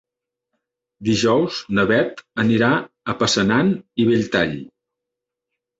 [1.09, 2.73] Dijous na Beth anirà
[3.15, 3.73] a Passanant
[4.05, 4.61] i Belltall.